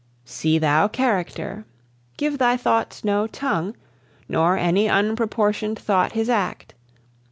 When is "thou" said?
0.57-0.87